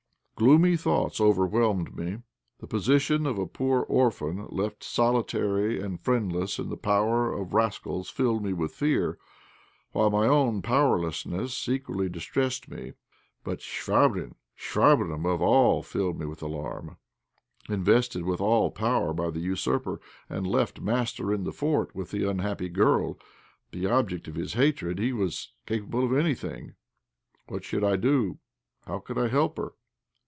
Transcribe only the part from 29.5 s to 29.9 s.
her?